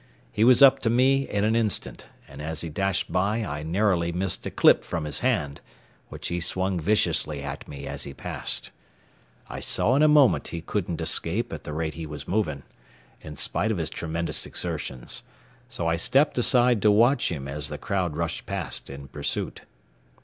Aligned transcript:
He 0.31 0.43
was 0.43 0.63
up 0.63 0.79
to 0.79 0.89
me 0.89 1.29
in 1.29 1.43
an 1.45 1.55
instant, 1.55 2.07
and 2.27 2.41
as 2.41 2.61
he 2.61 2.69
dashed 2.69 3.11
by 3.11 3.45
I 3.45 3.61
narrowly 3.61 4.11
missed 4.11 4.43
a 4.47 4.49
clip 4.49 4.83
from 4.83 5.05
his 5.05 5.19
hand, 5.19 5.61
which 6.09 6.29
he 6.29 6.39
swung 6.39 6.79
viciously 6.79 7.43
at 7.43 7.67
me 7.67 7.85
as 7.85 8.03
he 8.03 8.11
passed. 8.15 8.71
I 9.47 9.59
saw 9.59 9.93
in 9.95 10.01
a 10.01 10.07
moment 10.07 10.47
he 10.47 10.61
couldn't 10.61 11.01
escape 11.01 11.53
at 11.53 11.65
the 11.65 11.73
rate 11.73 11.93
he 11.93 12.07
was 12.07 12.27
moving, 12.27 12.63
in 13.21 13.35
spite 13.35 13.71
of 13.71 13.77
his 13.77 13.91
tremendous 13.91 14.47
exertions, 14.47 15.21
so 15.69 15.85
I 15.87 15.97
stepped 15.97 16.35
aside 16.35 16.81
to 16.81 16.89
watch 16.89 17.31
him 17.31 17.47
as 17.47 17.69
the 17.69 17.77
crowd 17.77 18.15
rushed 18.17 18.47
past 18.47 18.89
in 18.89 19.07
pursuit. 19.07 19.65